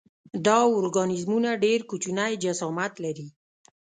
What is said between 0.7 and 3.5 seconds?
ارګانیزمونه ډېر کوچنی جسامت لري.